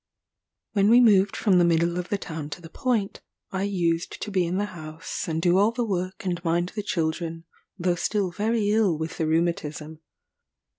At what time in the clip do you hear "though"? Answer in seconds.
7.77-7.93